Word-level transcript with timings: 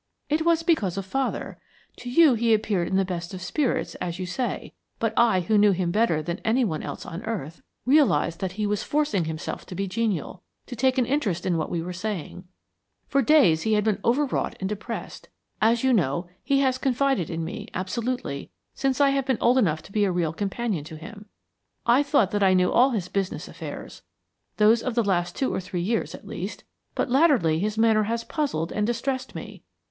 "It 0.29 0.43
was 0.43 0.63
because 0.63 0.97
of 0.97 1.05
father. 1.05 1.59
To 1.97 2.09
you 2.09 2.33
he 2.33 2.55
appeared 2.55 2.87
in 2.87 2.95
the 2.95 3.05
best 3.05 3.35
of 3.35 3.41
spirits, 3.43 3.93
as 4.01 4.17
you 4.17 4.25
say, 4.25 4.73
but 4.97 5.13
I, 5.15 5.41
who 5.41 5.59
knew 5.59 5.73
him 5.73 5.91
better 5.91 6.23
than 6.23 6.39
any 6.43 6.65
one 6.65 6.81
else 6.81 7.05
on 7.05 7.21
earth, 7.23 7.61
realized 7.85 8.39
that 8.39 8.53
he 8.53 8.65
was 8.65 8.81
forcing 8.81 9.25
himself 9.25 9.63
to 9.67 9.75
be 9.75 9.87
genial, 9.87 10.41
to 10.65 10.75
take 10.75 10.97
an 10.97 11.05
interest 11.05 11.45
in 11.45 11.55
what 11.55 11.69
we 11.69 11.83
were 11.83 11.93
saying. 11.93 12.45
For 13.09 13.21
days 13.21 13.61
he 13.61 13.73
had 13.73 13.83
been 13.83 13.99
overwrought 14.03 14.57
and 14.59 14.67
depressed. 14.67 15.29
As 15.61 15.83
you 15.83 15.93
know, 15.93 16.27
he 16.43 16.61
has 16.61 16.79
confided 16.79 17.29
in 17.29 17.43
me, 17.43 17.67
absolutely, 17.75 18.49
since 18.73 18.99
I 18.99 19.09
have 19.11 19.27
been 19.27 19.37
old 19.39 19.59
enough 19.59 19.83
to 19.83 19.91
be 19.91 20.03
a 20.05 20.11
real 20.11 20.33
companion 20.33 20.83
to 20.85 20.97
him. 20.97 21.27
I 21.85 22.01
thought 22.01 22.31
that 22.31 22.41
I 22.41 22.55
knew 22.55 22.71
all 22.71 22.89
his 22.89 23.07
business 23.07 23.47
affairs 23.47 24.01
those 24.57 24.81
of 24.81 24.95
the 24.95 25.03
last 25.03 25.35
two 25.35 25.53
or 25.53 25.59
three 25.61 25.81
years 25.83 26.15
at 26.15 26.25
least 26.25 26.63
but 26.95 27.07
latterly 27.11 27.59
his 27.59 27.77
manner 27.77 28.05
has 28.05 28.23
puzzled 28.23 28.71
and 28.71 28.87
distressed 28.87 29.35
me. 29.35 29.61